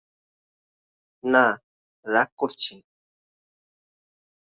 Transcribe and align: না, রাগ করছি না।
না, 1.23 1.45
রাগ 2.05 2.29
করছি 2.37 2.71
না। 2.75 2.83